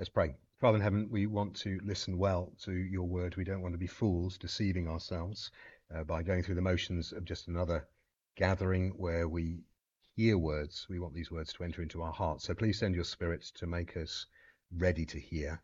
[0.00, 0.34] Let's pray.
[0.62, 3.36] Father in heaven, we want to listen well to your word.
[3.36, 5.50] We don't want to be fools, deceiving ourselves
[5.94, 7.86] uh, by going through the motions of just another
[8.34, 9.60] gathering where we
[10.16, 10.86] hear words.
[10.88, 12.44] We want these words to enter into our hearts.
[12.44, 14.24] So please send your spirit to make us
[14.74, 15.60] ready to hear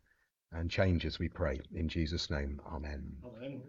[0.51, 1.59] and change as we pray.
[1.73, 3.17] In Jesus' name, amen.
[3.25, 3.63] amen.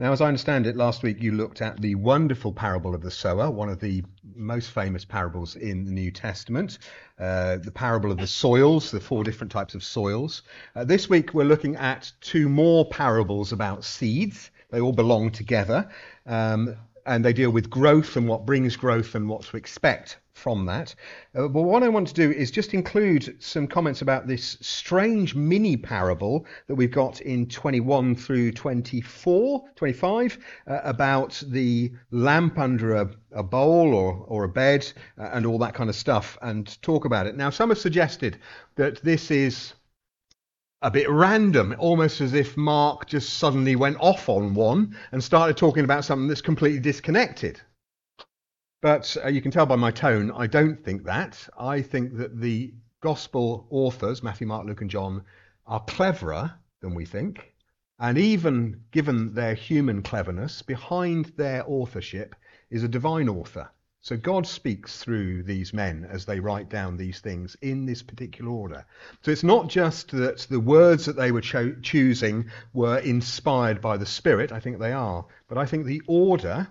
[0.00, 3.10] Now, as I understand it, last week you looked at the wonderful parable of the
[3.10, 4.02] sower, one of the
[4.34, 6.78] most famous parables in the New Testament,
[7.18, 10.40] uh, the parable of the soils, the four different types of soils.
[10.74, 14.50] Uh, this week we're looking at two more parables about seeds.
[14.70, 15.90] They all belong together,
[16.24, 20.64] um, and they deal with growth and what brings growth and what to expect from
[20.66, 20.94] that.
[21.34, 25.34] Uh, but what I want to do is just include some comments about this strange
[25.34, 32.96] mini parable that we've got in 21 through 24, 25, uh, about the lamp under
[32.96, 36.80] a, a bowl or, or a bed uh, and all that kind of stuff, and
[36.82, 37.36] talk about it.
[37.36, 38.38] Now, some have suggested
[38.76, 39.74] that this is
[40.82, 45.58] a bit random, almost as if Mark just suddenly went off on one and started
[45.58, 47.60] talking about something that's completely disconnected.
[48.82, 51.48] But uh, you can tell by my tone, I don't think that.
[51.58, 55.22] I think that the gospel authors, Matthew, Mark, Luke, and John,
[55.66, 57.54] are cleverer than we think.
[57.98, 62.34] And even given their human cleverness, behind their authorship
[62.70, 63.70] is a divine author.
[64.00, 68.50] So God speaks through these men as they write down these things in this particular
[68.50, 68.86] order.
[69.20, 73.98] So it's not just that the words that they were cho- choosing were inspired by
[73.98, 76.66] the Spirit, I think they are, but I think the order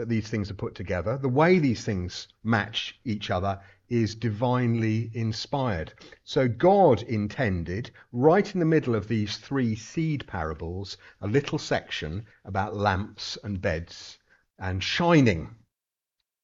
[0.00, 5.10] that these things are put together, the way these things match each other is divinely
[5.12, 5.92] inspired.
[6.24, 12.24] So God intended, right in the middle of these three seed parables, a little section
[12.46, 14.16] about lamps and beds
[14.58, 15.54] and shining.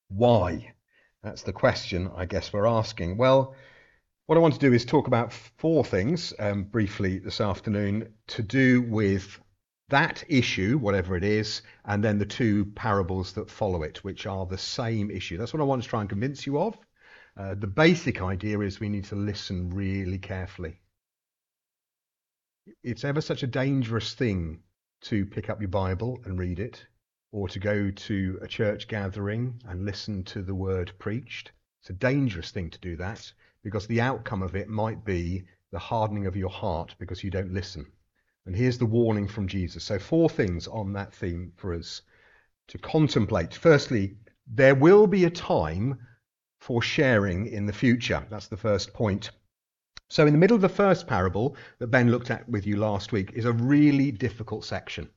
[0.09, 0.75] Why?
[1.23, 3.17] That's the question I guess we're asking.
[3.17, 3.55] Well,
[4.27, 8.43] what I want to do is talk about four things um, briefly this afternoon to
[8.43, 9.41] do with
[9.89, 14.45] that issue, whatever it is, and then the two parables that follow it, which are
[14.47, 15.37] the same issue.
[15.37, 16.77] That's what I want to try and convince you of.
[17.37, 20.81] Uh, the basic idea is we need to listen really carefully.
[22.83, 24.61] It's ever such a dangerous thing
[25.03, 26.85] to pick up your Bible and read it,
[27.31, 31.53] or to go to a church gathering and listen to the word preached.
[31.81, 33.31] It's a dangerous thing to do that
[33.63, 37.53] because the outcome of it might be the hardening of your heart because you don't
[37.53, 37.87] listen.
[38.47, 39.83] And here's the warning from Jesus.
[39.83, 42.03] So, four things on that theme for us
[42.69, 43.55] to contemplate.
[43.55, 45.99] Firstly, there will be a time
[46.61, 48.25] for sharing in the future.
[48.31, 49.31] That's the first point.
[50.09, 53.11] So, in the middle of the first parable that Ben looked at with you last
[53.11, 55.11] week is a really difficult section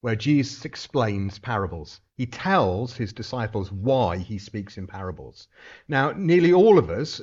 [0.00, 2.00] where Jesus explains parables.
[2.16, 5.46] He tells his disciples why he speaks in parables.
[5.86, 7.20] Now, nearly all of us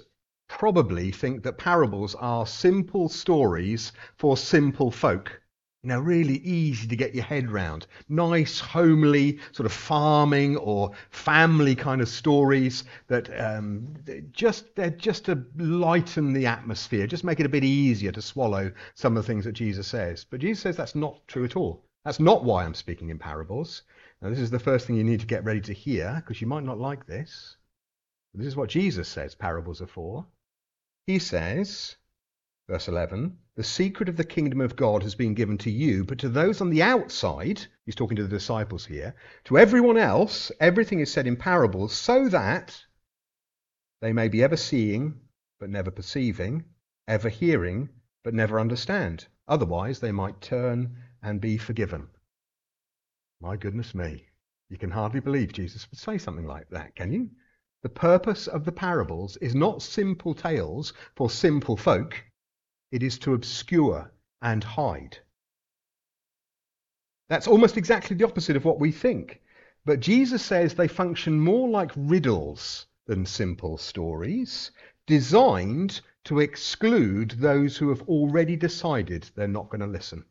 [0.47, 5.41] probably think that parables are simple stories for simple folk.
[5.83, 7.87] You know, really easy to get your head round.
[8.09, 13.95] Nice, homely, sort of farming or family kind of stories that um,
[14.31, 18.71] just they're just to lighten the atmosphere, just make it a bit easier to swallow
[18.93, 20.25] some of the things that Jesus says.
[20.29, 21.85] But Jesus says that's not true at all.
[22.03, 23.83] That's not why I'm speaking in parables.
[24.21, 26.47] Now, this is the first thing you need to get ready to hear because you
[26.47, 27.55] might not like this.
[28.33, 30.25] This is what Jesus says parables are for.
[31.07, 31.95] He says,
[32.69, 36.19] Verse 11 The secret of the kingdom of God has been given to you, but
[36.19, 39.15] to those on the outside, he's talking to the disciples here,
[39.45, 42.79] to everyone else, everything is said in parables, so that
[44.01, 45.19] they may be ever seeing,
[45.59, 46.63] but never perceiving,
[47.07, 47.89] ever hearing,
[48.23, 49.25] but never understand.
[49.47, 52.07] Otherwise, they might turn and be forgiven.
[53.41, 54.27] My goodness me.
[54.69, 57.31] You can hardly believe Jesus would say something like that, can you?
[57.81, 62.25] The purpose of the parables is not simple tales for simple folk.
[62.91, 64.11] It is to obscure
[64.41, 65.19] and hide.
[67.27, 69.41] That's almost exactly the opposite of what we think.
[69.85, 74.71] But Jesus says they function more like riddles than simple stories,
[75.07, 80.25] designed to exclude those who have already decided they're not going to listen.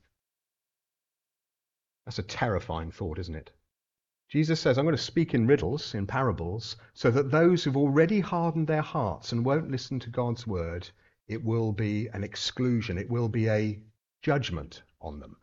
[2.05, 3.51] That's a terrifying thought, isn't it?
[4.29, 8.21] Jesus says, I'm going to speak in riddles, in parables, so that those who've already
[8.21, 10.89] hardened their hearts and won't listen to God's word
[11.29, 13.79] it will be an exclusion, it will be a
[14.23, 15.37] judgment on them.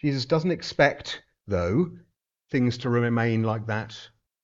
[0.00, 1.90] Jesus doesn't expect, though,
[2.50, 3.96] things to remain like that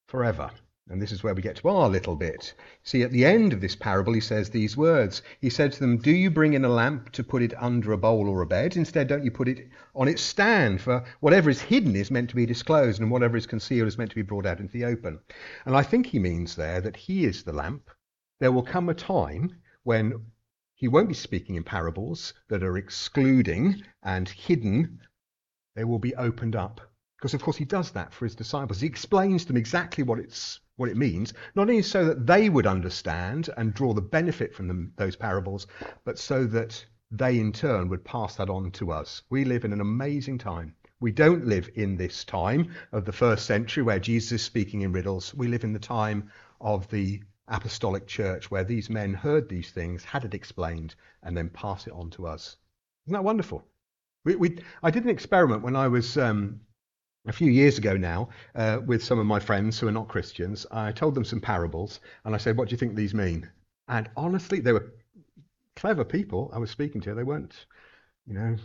[0.09, 0.51] forever.
[0.91, 2.53] And this is where we get to our little bit.
[2.83, 5.23] See, at the end of this parable, he says these words.
[5.41, 7.97] He said to them, Do you bring in a lamp to put it under a
[7.97, 8.77] bowl or a bed?
[8.77, 10.83] Instead, don't you put it on its stand?
[10.83, 14.11] For whatever is hidden is meant to be disclosed, and whatever is concealed is meant
[14.11, 15.21] to be brought out into the open.
[15.65, 17.89] And I think he means there that he is the lamp,
[18.44, 19.50] there will come a time
[19.85, 20.12] when
[20.75, 25.00] he won't be speaking in parables that are excluding and hidden,
[25.75, 26.79] they will be opened up.
[27.17, 28.82] Because of course he does that for his disciples.
[28.82, 32.50] He explains to them exactly what it's what it means, not only so that they
[32.50, 35.67] would understand and draw the benefit from them, those parables,
[36.05, 39.23] but so that they in turn would pass that on to us.
[39.31, 40.75] We live in an amazing time.
[41.00, 44.93] We don't live in this time of the first century where Jesus is speaking in
[44.93, 45.35] riddles.
[45.35, 46.31] We live in the time
[46.61, 51.49] of the apostolic church where these men heard these things, had it explained, and then
[51.49, 52.56] pass it on to us.
[53.06, 53.67] Isn't that wonderful?
[54.25, 56.61] We, we, I did an experiment when I was um,
[57.26, 60.67] a few years ago now uh, with some of my friends who are not Christians.
[60.70, 63.49] I told them some parables and I said, What do you think these mean?
[63.88, 64.94] And honestly, they were
[65.76, 67.14] clever people I was speaking to.
[67.14, 67.67] They weren't,
[68.26, 68.56] you know,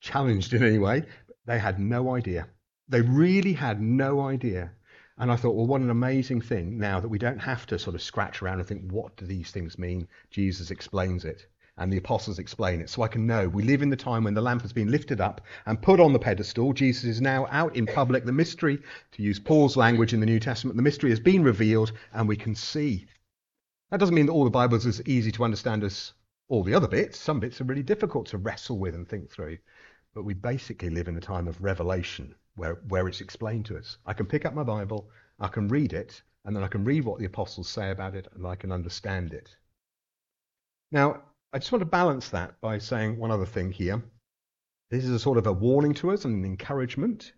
[0.00, 1.04] challenged in any way.
[1.46, 2.48] They had no idea.
[2.88, 4.72] They really had no idea.
[5.20, 7.96] And I thought, well, what an amazing thing now that we don't have to sort
[7.96, 10.06] of scratch around and think, what do these things mean?
[10.30, 12.88] Jesus explains it and the apostles explain it.
[12.88, 15.20] So I can know we live in the time when the lamp has been lifted
[15.20, 16.72] up and put on the pedestal.
[16.72, 18.24] Jesus is now out in public.
[18.24, 18.78] The mystery,
[19.12, 22.36] to use Paul's language in the New Testament, the mystery has been revealed and we
[22.36, 23.06] can see.
[23.90, 26.12] That doesn't mean that all the Bible is as easy to understand as
[26.48, 27.18] all the other bits.
[27.18, 29.58] Some bits are really difficult to wrestle with and think through.
[30.14, 33.96] But we basically live in a time of revelation where, where it's explained to us.
[34.04, 35.08] I can pick up my Bible,
[35.38, 38.26] I can read it, and then I can read what the apostles say about it,
[38.34, 39.56] and I can understand it.
[40.90, 41.22] Now,
[41.52, 44.02] I just want to balance that by saying one other thing here.
[44.90, 47.32] This is a sort of a warning to us and an encouragement.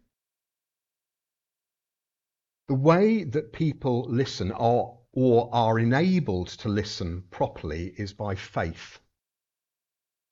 [2.69, 9.01] The way that people listen or, or are enabled to listen properly is by faith.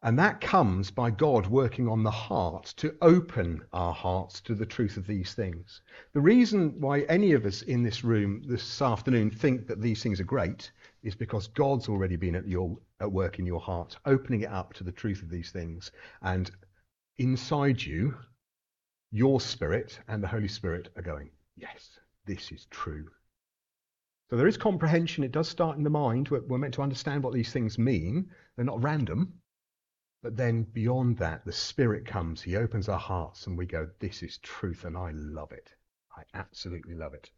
[0.02, 4.64] And that comes by God working on the heart to open our hearts to the
[4.64, 5.82] truth of these things.
[6.12, 10.20] The reason why any of us in this room this afternoon think that these things
[10.20, 10.70] are great
[11.02, 14.72] is because God's already been at, your, at work in your heart, opening it up
[14.74, 15.90] to the truth of these things.
[16.22, 16.48] And
[17.16, 18.14] inside you,
[19.10, 23.08] your spirit and the Holy Spirit are going, yes, this is true.
[24.30, 25.24] So there is comprehension.
[25.24, 26.28] It does start in the mind.
[26.28, 28.30] We're, we're meant to understand what these things mean.
[28.54, 29.32] They're not random.
[30.20, 34.22] But then beyond that, the Spirit comes, He opens our hearts, and we go, This
[34.22, 35.72] is truth, and I love it.
[36.16, 37.30] I absolutely love it.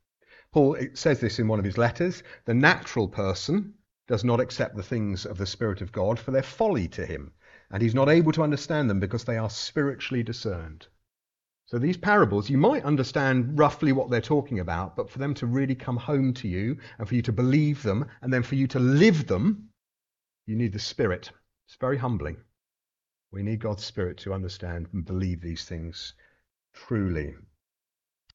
[0.51, 3.75] Paul says this in one of his letters the natural person
[4.07, 7.33] does not accept the things of the Spirit of God, for they're folly to him,
[7.71, 10.87] and he's not able to understand them because they are spiritually discerned.
[11.67, 15.47] So these parables, you might understand roughly what they're talking about, but for them to
[15.47, 18.67] really come home to you and for you to believe them and then for you
[18.69, 19.69] to live them,
[20.47, 21.31] you need the Spirit.
[21.67, 22.39] It's very humbling.
[23.33, 26.15] We need God's Spirit to understand and believe these things
[26.73, 27.37] truly.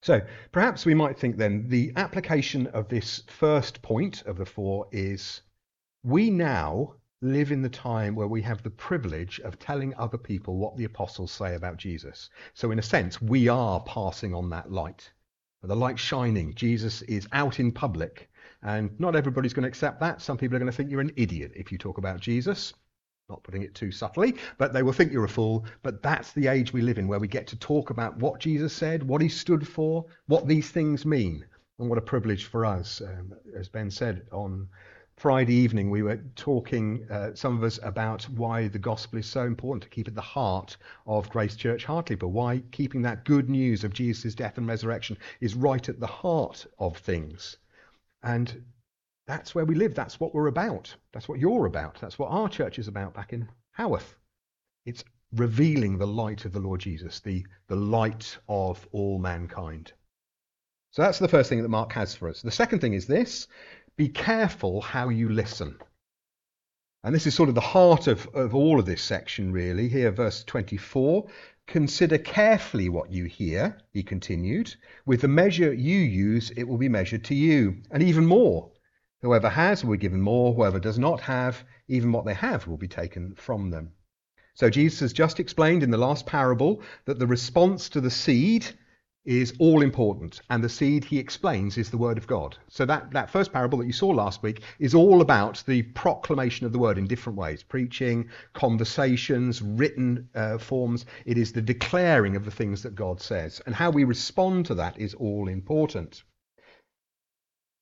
[0.02, 0.22] So
[0.54, 5.42] perhaps we might think then the application of this first point of the four is
[6.04, 10.58] we now live in the time where we have the privilege of telling other people
[10.58, 12.30] what the apostles say about Jesus.
[12.54, 15.12] So, in a sense, we are passing on that light.
[15.62, 16.54] The light shining.
[16.54, 18.30] Jesus is out in public.
[18.62, 20.22] And not everybody's going to accept that.
[20.22, 22.74] Some people are going to think you're an idiot if you talk about Jesus
[23.30, 25.66] not putting it too subtly, but they will think you're a fool.
[25.82, 28.72] But that's the age we live in where we get to talk about what Jesus
[28.72, 31.46] said, what he stood for, what these things mean.
[31.80, 33.02] And what a privilege for us.
[33.02, 34.70] Um, as Ben said on
[35.18, 39.44] Friday evening, we were talking, uh, some of us, about why the gospel is so
[39.44, 43.84] important to keep at the heart of Grace Church Hartlepool, why keeping that good news
[43.84, 47.58] of Jesus' death and resurrection is right at the heart of things.
[48.24, 48.64] And
[49.28, 49.96] that's where we live.
[49.96, 50.96] That's what we're about.
[51.12, 52.00] That's what you're about.
[52.00, 54.16] That's what our church is about back in Haworth.
[54.86, 55.04] It's
[55.34, 59.92] revealing the light of the Lord Jesus, the, the light of all mankind.
[60.92, 62.42] So that's the first thing that Mark has for us.
[62.42, 63.48] The second thing is this
[63.98, 65.78] be careful how you listen.
[67.04, 69.88] And this is sort of the heart of, of all of this section, really.
[69.88, 71.28] Here, verse 24.
[71.68, 74.76] Consider carefully what you hear, he continued.
[75.06, 78.72] With the measure you use, it will be measured to you, and even more.
[79.26, 80.54] Whoever has will be given more.
[80.54, 83.92] Whoever does not have, even what they have will be taken from them.
[84.54, 88.68] So Jesus has just explained in the last parable that the response to the seed
[89.26, 90.42] is all important.
[90.52, 92.56] And the seed, he explains, is the word of God.
[92.68, 96.68] So that, that first parable that you saw last week is all about the proclamation
[96.68, 101.08] of the word in different ways preaching, conversations, written uh, forms.
[101.26, 103.60] It is the declaring of the things that God says.
[103.66, 106.22] And how we respond to that is all important.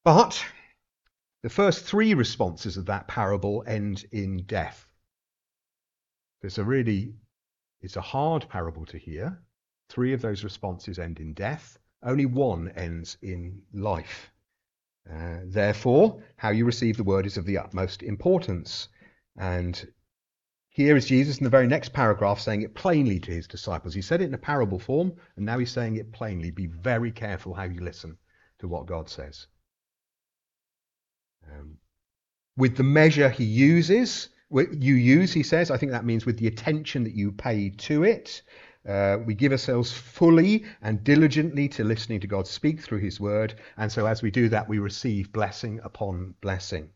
[0.05, 0.41] But
[1.43, 4.87] the first three responses of that parable end in death.
[6.41, 7.13] It's a really
[7.81, 9.41] it's a hard parable to hear.
[9.89, 11.77] Three of those responses end in death.
[12.01, 14.31] Only one ends in life.
[15.09, 18.87] Uh, therefore, how you receive the word is of the utmost importance.
[19.37, 19.85] And
[20.69, 23.93] here is Jesus in the very next paragraph saying it plainly to his disciples.
[23.93, 26.51] He said it in a parable form, and now he's saying it plainly.
[26.51, 28.17] Be very careful how you listen
[28.59, 29.47] to what God says.
[31.51, 31.77] Um,
[32.57, 36.47] with the measure he uses, you use, he says, I think that means with the
[36.47, 38.43] attention that you pay to it.
[38.87, 43.55] Uh, we give ourselves fully and diligently to listening to God speak through his word.
[43.77, 46.89] And so as we do that, we receive blessing upon blessing.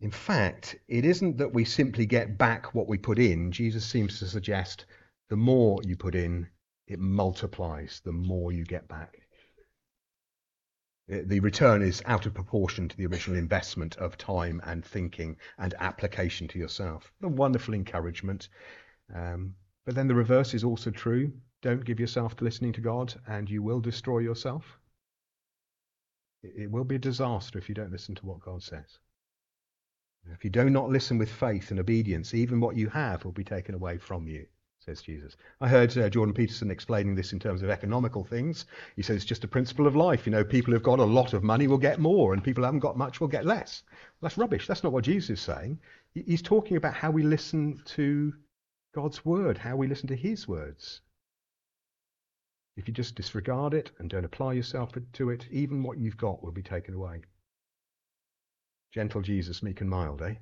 [0.00, 3.52] In fact, it isn't that we simply get back what we put in.
[3.52, 4.86] Jesus seems to suggest
[5.28, 6.48] the more you put in,
[6.86, 9.25] it multiplies, the more you get back.
[11.08, 15.72] The return is out of proportion to the original investment of time and thinking and
[15.78, 17.12] application to yourself.
[17.22, 18.48] A wonderful encouragement.
[19.14, 21.32] Um, but then the reverse is also true.
[21.62, 24.80] Don't give yourself to listening to God, and you will destroy yourself.
[26.42, 28.98] It will be a disaster if you don't listen to what God says.
[30.32, 33.44] If you do not listen with faith and obedience, even what you have will be
[33.44, 34.46] taken away from you,
[34.86, 35.36] says Jesus.
[35.60, 38.66] I heard uh, Jordan Peterson explaining this in terms of economical things.
[38.94, 40.26] He says it's just a principle of life.
[40.26, 42.66] You know, people who've got a lot of money will get more, and people who
[42.66, 43.82] haven't got much will get less.
[43.90, 44.68] Well, that's rubbish.
[44.68, 45.80] That's not what Jesus is saying.
[46.14, 48.32] He's talking about how we listen to
[48.94, 51.00] God's word, how we listen to his words.
[52.76, 56.44] If you just disregard it and don't apply yourself to it, even what you've got
[56.44, 57.22] will be taken away.
[58.92, 60.34] Gentle Jesus, meek and mild, eh?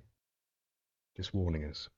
[1.16, 1.88] Just warning us.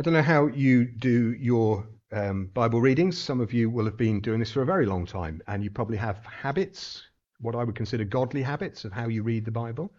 [0.00, 3.18] I don't know how you do your um, Bible readings.
[3.18, 5.68] Some of you will have been doing this for a very long time, and you
[5.68, 7.02] probably have habits,
[7.42, 9.92] what I would consider godly habits of how you read the Bible.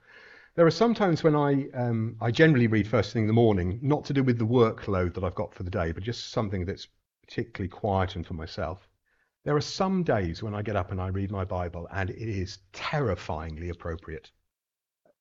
[0.55, 3.77] There are some times when I, um, I generally read first thing in the morning,
[3.83, 6.65] not to do with the workload that I've got for the day, but just something
[6.65, 6.87] that's
[7.27, 8.89] particularly quiet and for myself.
[9.45, 12.17] There are some days when I get up and I read my Bible, and it
[12.17, 14.31] is terrifyingly appropriate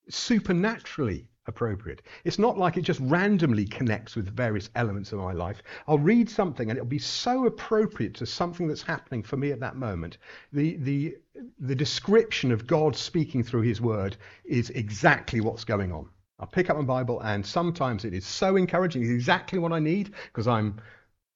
[0.09, 2.01] supernaturally appropriate.
[2.23, 5.63] It's not like it just randomly connects with various elements of my life.
[5.87, 9.59] I'll read something and it'll be so appropriate to something that's happening for me at
[9.59, 10.17] that moment.
[10.53, 11.17] The, the,
[11.59, 16.09] the description of God speaking through his word is exactly what's going on.
[16.39, 19.03] I'll pick up my Bible and sometimes it is so encouraging.
[19.03, 20.79] It's exactly what I need because I'm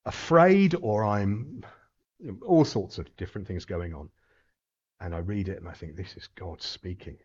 [0.05, 1.63] afraid or I'm
[2.45, 4.09] all sorts of different things going on.
[5.00, 7.17] And I read it and I think, this is God speaking.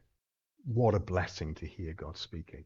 [0.65, 2.65] What a blessing to hear God speaking.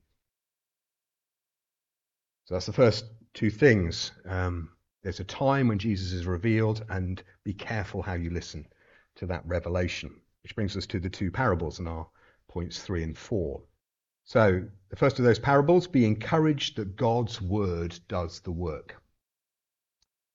[2.45, 4.13] So that's the first two things.
[4.27, 4.71] Um,
[5.03, 8.67] there's a time when Jesus is revealed, and be careful how you listen
[9.17, 10.21] to that revelation.
[10.43, 12.07] Which brings us to the two parables in our
[12.49, 13.63] points three and four.
[14.25, 18.97] So, the first of those parables be encouraged that God's word does the work.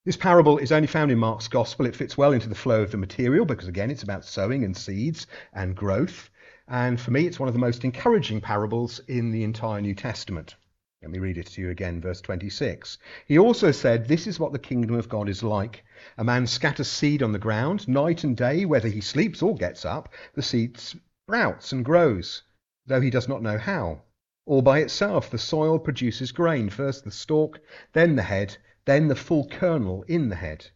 [0.06, 1.86] This parable is only found in Mark's gospel.
[1.86, 4.76] It fits well into the flow of the material because, again, it's about sowing and
[4.76, 6.30] seeds and growth.
[6.72, 10.56] And for me, it's one of the most encouraging parables in the entire New Testament.
[11.02, 13.00] Let me read it to you again, verse 26.
[13.26, 15.84] He also said, This is what the kingdom of God is like.
[16.16, 19.84] A man scatters seed on the ground, night and day, whether he sleeps or gets
[19.84, 22.44] up, the seed sprouts and grows,
[22.86, 24.04] though he does not know how.
[24.46, 27.60] All by itself, the soil produces grain, first the stalk,
[27.94, 30.68] then the head, then the full kernel in the head.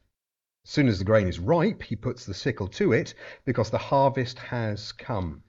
[0.65, 3.13] As soon as the grain is ripe, he puts the sickle to it,
[3.45, 5.43] because the harvest has come.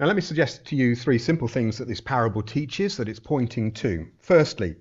[0.00, 3.20] Now, let me suggest to you three simple things that this parable teaches that it's
[3.20, 4.08] pointing to.
[4.18, 4.74] Firstly,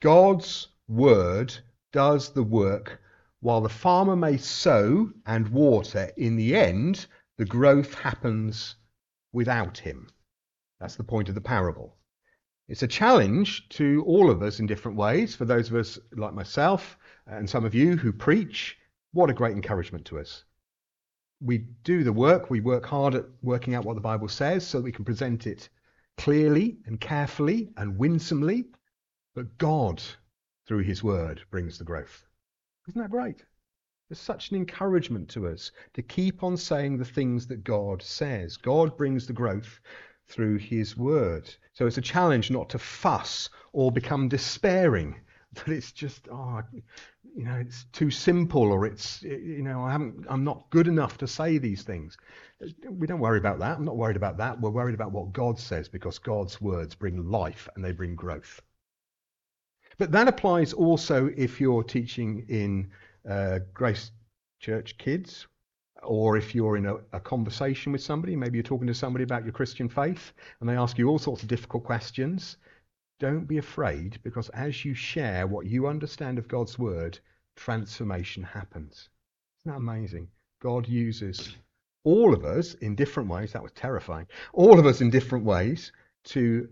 [0.00, 1.52] God's word
[1.92, 3.00] does the work
[3.40, 6.12] while the farmer may sow and water.
[6.16, 8.76] In the end, the growth happens
[9.32, 10.08] without him.
[10.78, 11.96] That's the point of the parable.
[12.68, 15.34] It's a challenge to all of us in different ways.
[15.34, 16.96] For those of us like myself
[17.26, 18.78] and some of you who preach,
[19.12, 20.44] what a great encouragement to us
[21.40, 24.78] we do the work, we work hard at working out what the Bible says so
[24.78, 25.68] that we can present it
[26.18, 28.66] clearly and carefully and winsomely.
[29.34, 30.02] But God,
[30.66, 32.26] through his word, brings the growth.
[32.88, 33.44] Isn't that great?
[34.10, 38.56] It's such an encouragement to us to keep on saying the things that God says.
[38.56, 39.80] God brings the growth
[40.26, 41.48] through his word.
[41.72, 45.20] So it's a challenge not to fuss or become despairing
[45.54, 46.62] that it's just oh
[47.36, 51.18] you know it's too simple or it's you know I haven't I'm not good enough
[51.18, 52.16] to say these things.
[52.88, 53.76] We don't worry about that.
[53.78, 54.60] I'm not worried about that.
[54.60, 58.60] We're worried about what God says because God's words bring life and they bring growth.
[59.98, 62.90] But that applies also if you're teaching in
[63.28, 64.12] uh, Grace
[64.60, 65.46] Church kids,
[66.02, 69.44] or if you're in a, a, conversation with somebody, maybe you're talking to somebody about
[69.44, 72.56] your Christian faith, and they ask you all sorts of difficult questions,
[73.20, 77.20] don't be afraid because as you share what you understand of God's word,
[77.54, 79.10] transformation happens.
[79.60, 80.28] Isn't that amazing?
[80.60, 81.56] God uses
[82.02, 83.52] all of us in different ways.
[83.52, 84.26] That was terrifying.
[84.54, 85.92] All of us in different ways
[86.24, 86.68] to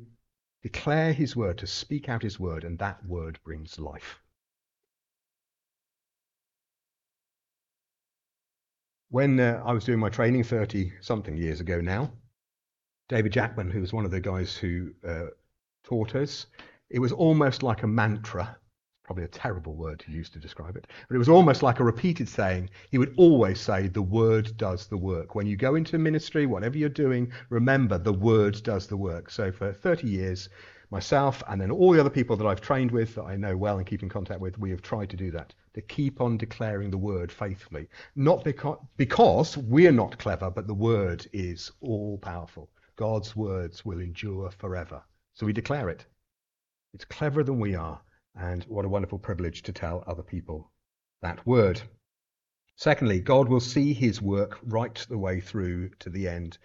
[0.62, 4.20] declare his word, to speak out his word, and that word brings life.
[9.10, 12.12] When uh, I was doing my training 30 something years ago now,
[13.08, 15.26] David Jackman, who was one of the guys who uh,
[15.88, 16.46] taught us,
[16.90, 18.56] it was almost like a mantra
[19.08, 21.84] probably a terrible word to use to describe it, but it was almost like a
[21.84, 22.68] repeated saying.
[22.90, 25.34] He would always say, The word does the work.
[25.34, 29.30] When you go into ministry, whatever you're doing, remember the word does the work.
[29.30, 30.50] So for 30 years,
[30.90, 33.78] myself and then all the other people that I've trained with, that I know well
[33.78, 35.54] and keep in contact with, we have tried to do that.
[35.72, 37.88] To keep on declaring the word faithfully.
[38.14, 42.68] Not because, because we're not clever, but the word is all powerful.
[42.96, 45.02] God's words will endure forever.
[45.38, 46.04] So we declare it.
[46.94, 48.00] It's cleverer than we are.
[48.34, 50.72] And what a wonderful privilege to tell other people
[51.22, 51.80] that word.
[52.74, 56.58] Secondly, God will see his work right the way through to the end.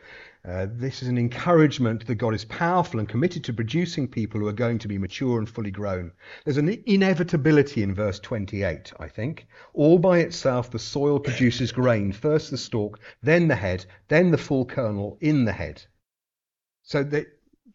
[0.43, 4.47] Uh, this is an encouragement that God is powerful and committed to producing people who
[4.47, 6.11] are going to be mature and fully grown.
[6.43, 9.45] There's an inevitability in verse 28, I think.
[9.75, 14.37] All by itself, the soil produces grain, first the stalk, then the head, then the
[14.39, 15.83] full kernel in the head.
[16.81, 17.25] So they,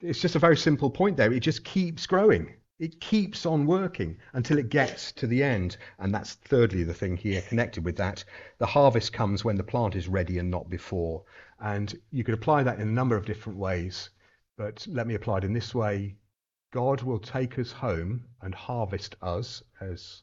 [0.01, 1.33] it's just a very simple point there.
[1.33, 2.55] It just keeps growing.
[2.79, 5.77] It keeps on working until it gets to the end.
[5.99, 8.25] And that's thirdly the thing here connected with that.
[8.59, 11.25] The harvest comes when the plant is ready and not before.
[11.61, 14.11] And you could apply that in a number of different ways.
[14.57, 16.17] But let me apply it in this way
[16.71, 20.23] God will take us home and harvest us as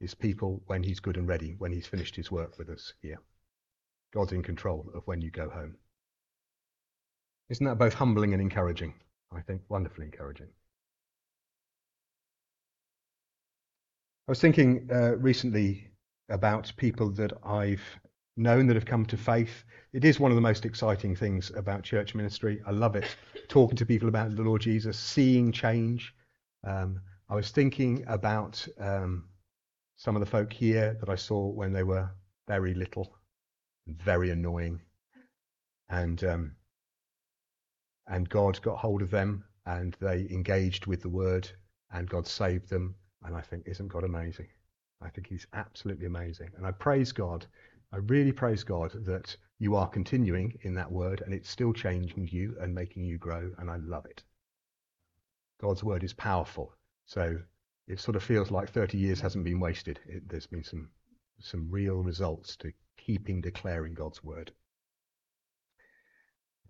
[0.00, 3.18] his people when he's good and ready, when he's finished his work with us here.
[4.12, 5.76] God's in control of when you go home.
[7.50, 8.94] Isn't that both humbling and encouraging?
[9.32, 10.48] I think wonderfully encouraging.
[14.26, 15.90] I was thinking uh, recently
[16.30, 17.82] about people that I've
[18.36, 19.64] known that have come to faith.
[19.92, 22.62] It is one of the most exciting things about church ministry.
[22.66, 23.16] I love it.
[23.48, 26.14] Talking to people about the Lord Jesus, seeing change.
[26.66, 29.24] Um, I was thinking about um,
[29.96, 32.10] some of the folk here that I saw when they were
[32.48, 33.14] very little,
[33.86, 34.80] very annoying,
[35.90, 36.56] and um,
[38.06, 41.48] and God got hold of them and they engaged with the word
[41.92, 44.48] and God saved them and I think, isn't God amazing?
[45.00, 46.50] I think He's absolutely amazing.
[46.56, 47.46] And I praise God.
[47.92, 52.28] I really praise God that you are continuing in that word and it's still changing
[52.30, 53.52] you and making you grow.
[53.58, 54.22] And I love it.
[55.60, 56.74] God's word is powerful.
[57.06, 57.38] So
[57.86, 60.00] it sort of feels like 30 years hasn't been wasted.
[60.06, 60.90] It, there's been some,
[61.38, 64.52] some real results to keeping declaring God's word.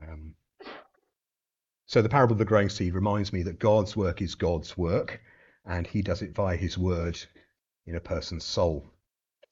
[0.02, 0.34] Um,
[1.86, 5.20] so the parable of the growing seed reminds me that God's work is God's work
[5.64, 7.18] and he does it via his word
[7.86, 8.86] in a person's soul.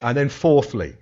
[0.00, 0.96] And then, fourthly,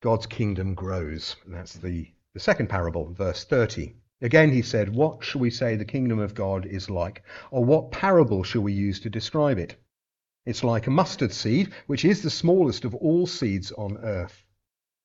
[0.00, 1.36] God's kingdom grows.
[1.46, 3.94] That's the, the second parable, verse 30.
[4.20, 7.22] Again, he said, What shall we say the kingdom of God is like?
[7.50, 9.76] Or what parable shall we use to describe it?
[10.44, 14.44] It's like a mustard seed, which is the smallest of all seeds on earth.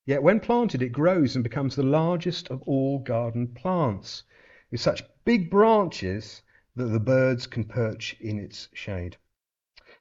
[0.06, 4.24] Yet when planted, it grows and becomes the largest of all garden plants,
[4.74, 6.42] with such big branches
[6.74, 9.16] that the birds can perch in its shade.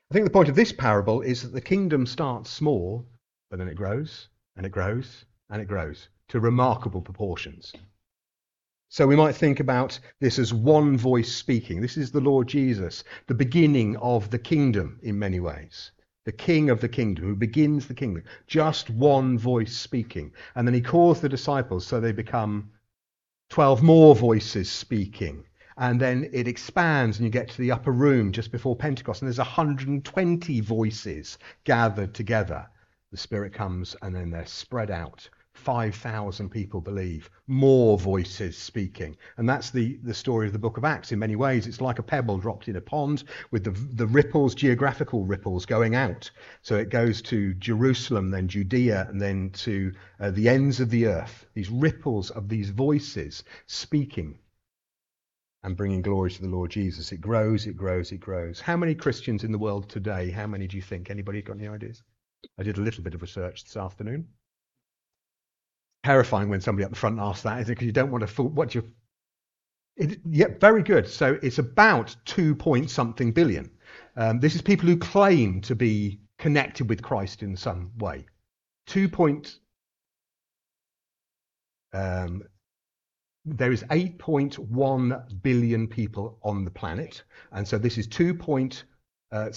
[0.09, 3.07] I think the point of this parable is that the kingdom starts small,
[3.51, 7.71] but then it grows and it grows and it grows to remarkable proportions.
[8.89, 11.79] So we might think about this as one voice speaking.
[11.79, 15.91] This is the Lord Jesus, the beginning of the kingdom in many ways.
[16.25, 18.23] The king of the kingdom who begins the kingdom.
[18.47, 20.33] Just one voice speaking.
[20.55, 22.71] And then he calls the disciples so they become
[23.53, 25.43] 12 more voices speaking
[25.77, 29.27] and then it expands and you get to the upper room just before Pentecost, and
[29.29, 32.67] there's 120 voices gathered together.
[33.11, 35.29] The Spirit comes and then they're spread out.
[35.53, 39.15] 5,000 people believe, more voices speaking.
[39.37, 41.67] And that's the, the story of the book of Acts in many ways.
[41.67, 45.95] It's like a pebble dropped in a pond with the, the ripples, geographical ripples going
[45.95, 46.29] out.
[46.63, 51.07] So it goes to Jerusalem, then Judea, and then to uh, the ends of the
[51.07, 51.45] earth.
[51.53, 54.39] These ripples of these voices speaking
[55.63, 57.11] and bringing glory to the Lord Jesus.
[57.11, 58.59] It grows, it grows, it grows.
[58.59, 60.29] How many Christians in the world today?
[60.29, 61.09] How many do you think?
[61.09, 62.03] Anybody got any ideas?
[62.57, 64.27] I did a little bit of research this afternoon.
[66.03, 67.75] Terrifying when somebody up the front asks that, isn't it?
[67.75, 68.49] Because you don't want to fool.
[68.49, 68.91] What you?
[69.95, 71.07] It, very good.
[71.07, 73.69] So it's about two point something billion.
[74.15, 78.25] Um, this is people who claim to be connected with Christ in some way.
[78.85, 79.59] Two point
[81.93, 82.43] um,
[83.45, 88.83] there is 8.1 billion people on the planet, and so this is 2.6
[89.33, 89.49] uh,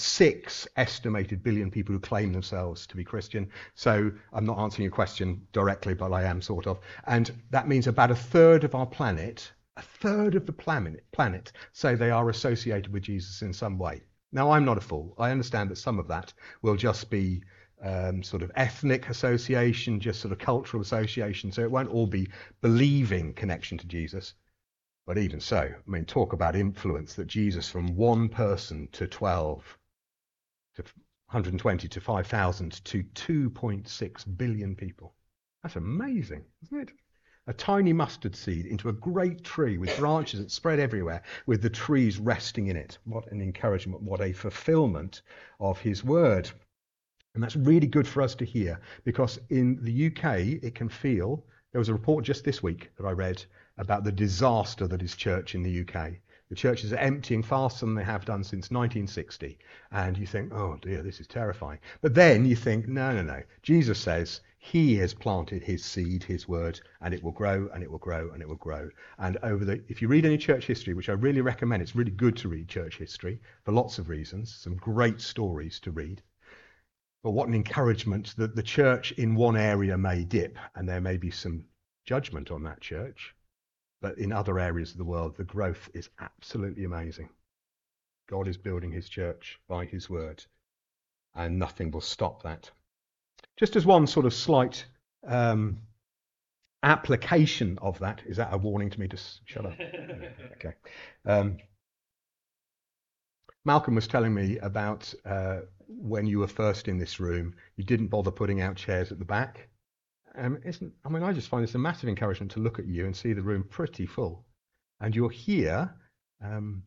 [0.77, 3.49] estimated billion people who claim themselves to be Christian.
[3.75, 6.81] So I'm not answering your question directly, but I am sort of.
[7.07, 11.53] And that means about a third of our planet A third of the planet, planet
[11.73, 14.01] say they are associated with Jesus in some way.
[14.33, 15.15] Now, I'm not a fool.
[15.19, 17.43] I understand that some of that will just be
[17.85, 21.53] um, sort of ethnic association, just sort of cultural association.
[21.53, 22.31] So it won't all be
[22.63, 24.35] believing connection to Jesus.
[25.07, 29.79] But even so, I mean, talk about influence that Jesus from one person to 12
[30.75, 35.15] to 120 to 5,000 to 2.6 billion people.
[35.63, 36.93] That's amazing, isn't it?
[37.47, 41.71] A tiny mustard seed into a great tree with branches that spread everywhere, with the
[41.71, 42.99] trees resting in it.
[43.05, 45.23] What an encouragement, what a fulfillment
[45.61, 46.51] of his word.
[47.35, 51.45] And that's really good for us to hear because in the UK, it can feel.
[51.71, 53.45] There was a report just this week that I read
[53.79, 56.15] about the disaster that is church in the UK.
[56.49, 59.59] The churches are emptying faster than they have done since 1960.
[59.91, 61.81] And you think, oh dear, this is terrifying.
[62.01, 63.43] But then you think, no, no, no.
[63.63, 67.91] Jesus says he has planted his seed, his word, and it will grow and it
[67.91, 68.91] will grow and it will grow.
[69.19, 72.11] And over the, if you read any church history, which I really recommend, it's really
[72.11, 76.23] good to read church history for lots of reasons, some great stories to read.
[77.23, 81.17] But what an encouragement that the church in one area may dip and there may
[81.17, 81.65] be some
[82.05, 83.36] judgment on that church.
[84.01, 87.29] But in other areas of the world, the growth is absolutely amazing.
[88.29, 90.45] God is building his church by his word,
[91.35, 92.71] and nothing will stop that.
[93.57, 94.85] Just as one sort of slight
[95.27, 95.79] um,
[96.83, 99.75] application of that, is that a warning to me to shut up?
[100.57, 100.75] okay.
[101.25, 101.59] Um,
[103.65, 108.09] Malcolm was telling me about uh, when you were first in this room, you didn't
[108.09, 109.69] bother putting out chairs at the back.
[110.37, 113.07] Um, isn't, I mean, I just find this a massive encouragement to look at you
[113.07, 114.45] and see the room pretty full.
[115.01, 115.95] And you're here.
[116.43, 116.83] Um,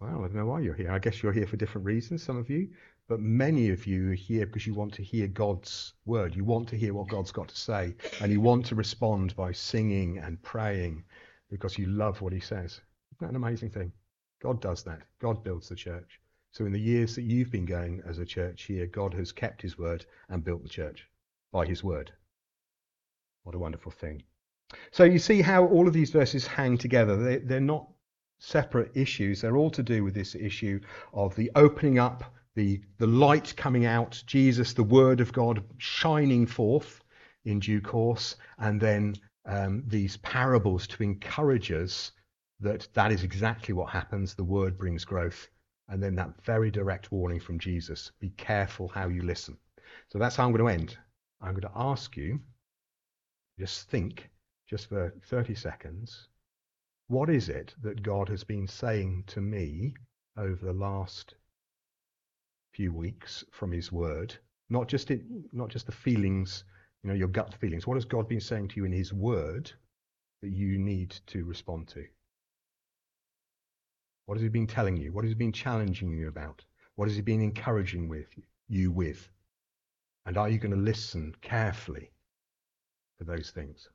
[0.00, 0.90] well, I don't know why you're here.
[0.90, 2.68] I guess you're here for different reasons, some of you.
[3.08, 6.34] But many of you are here because you want to hear God's word.
[6.34, 7.94] You want to hear what God's got to say.
[8.20, 11.04] And you want to respond by singing and praying
[11.50, 12.72] because you love what he says.
[12.72, 13.92] Isn't that an amazing thing?
[14.40, 15.02] God does that.
[15.20, 16.20] God builds the church.
[16.52, 19.62] So in the years that you've been going as a church here, God has kept
[19.62, 21.06] his word and built the church
[21.52, 22.12] by his word.
[23.44, 24.22] What a wonderful thing.
[24.90, 27.16] So you see how all of these verses hang together.
[27.16, 27.88] They, they're not
[28.38, 29.40] separate issues.
[29.40, 30.80] They're all to do with this issue
[31.12, 32.24] of the opening up,
[32.54, 37.02] the, the light coming out, Jesus, the word of God shining forth
[37.44, 39.14] in due course, and then
[39.46, 42.12] um, these parables to encourage us
[42.60, 44.34] that that is exactly what happens.
[44.34, 45.48] The word brings growth
[45.92, 49.58] and then that very direct warning from Jesus be careful how you listen.
[50.08, 50.96] So that's how I'm going to end.
[51.40, 52.40] I'm going to ask you,
[53.62, 54.28] just think,
[54.66, 56.26] just for 30 seconds,
[57.06, 59.94] what is it that God has been saying to me
[60.36, 61.36] over the last
[62.74, 64.34] few weeks from his word?
[64.68, 65.12] Not just
[65.52, 66.64] not just the feelings,
[67.04, 67.86] you know, your gut feelings.
[67.86, 69.70] What has God been saying to you in his word
[70.40, 72.04] that you need to respond to?
[74.26, 75.12] What has he been telling you?
[75.12, 76.64] What has he been challenging you about?
[76.96, 78.26] What has he been encouraging with
[78.66, 79.30] you with?
[80.26, 82.10] And are you going to listen carefully
[83.24, 83.88] to those things?